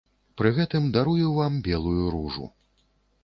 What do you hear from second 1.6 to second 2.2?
белую